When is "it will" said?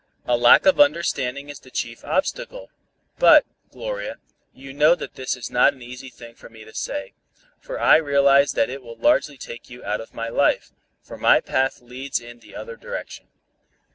8.71-8.95